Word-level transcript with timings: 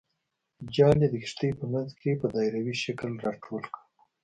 جال 0.73 0.97
یې 1.03 1.07
د 1.11 1.15
کښتۍ 1.23 1.49
په 1.59 1.65
منځ 1.73 1.89
کې 1.99 2.11
په 2.21 2.27
دایروي 2.35 2.75
شکل 2.83 3.09
راټول 3.25 3.63
کړ. 3.73 3.79